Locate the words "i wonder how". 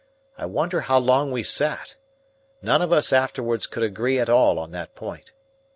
0.35-0.97